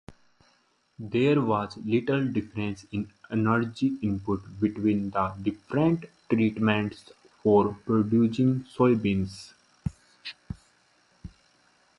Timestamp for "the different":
5.11-6.05